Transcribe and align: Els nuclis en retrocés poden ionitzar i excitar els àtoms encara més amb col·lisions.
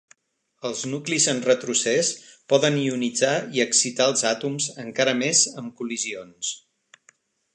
Els 0.67 0.79
nuclis 0.93 1.27
en 1.33 1.41
retrocés 1.47 2.09
poden 2.53 2.79
ionitzar 2.85 3.35
i 3.59 3.63
excitar 3.67 4.09
els 4.13 4.25
àtoms 4.33 4.71
encara 4.87 5.17
més 5.23 5.43
amb 5.63 5.73
col·lisions. 5.83 6.53